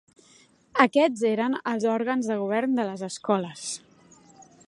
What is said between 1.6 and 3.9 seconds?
els òrgans de govern de les escoles.